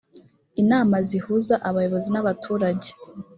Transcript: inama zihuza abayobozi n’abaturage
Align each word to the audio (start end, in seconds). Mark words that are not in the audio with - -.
inama 0.61 0.95
zihuza 1.07 1.55
abayobozi 1.69 2.09
n’abaturage 2.11 2.89